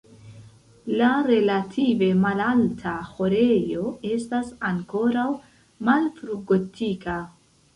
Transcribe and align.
La 1.01 1.09
relative 1.27 2.07
malalta 2.21 2.95
ĥorejo 3.09 3.85
estas 4.15 4.51
ankoraŭ 4.71 5.29
malfrugotika. 5.91 7.21